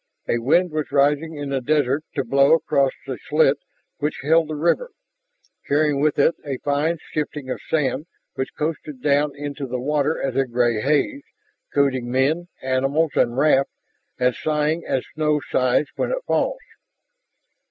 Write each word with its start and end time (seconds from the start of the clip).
A 0.27 0.39
wind 0.39 0.71
was 0.71 0.91
rising 0.91 1.35
in 1.35 1.49
the 1.51 1.61
desert 1.61 2.03
to 2.15 2.23
blow 2.23 2.53
across 2.55 2.91
the 3.05 3.19
slit 3.29 3.59
which 3.99 4.21
held 4.23 4.47
the 4.47 4.55
river, 4.55 4.89
carrying 5.67 5.99
with 6.01 6.17
it 6.17 6.33
a 6.43 6.57
fine 6.65 6.97
shifting 7.11 7.51
of 7.51 7.61
sand 7.69 8.07
which 8.33 8.55
coasted 8.57 9.03
down 9.03 9.35
into 9.35 9.67
the 9.67 9.79
water 9.79 10.19
as 10.19 10.35
a 10.35 10.47
gray 10.47 10.81
haze, 10.81 11.21
coating 11.71 12.09
men, 12.11 12.47
animals, 12.63 13.11
and 13.13 13.37
raft, 13.37 13.69
and 14.17 14.33
sighing 14.33 14.83
as 14.87 15.03
snow 15.13 15.39
sighs 15.39 15.85
when 15.95 16.09
it 16.09 16.23
falls. 16.25 16.57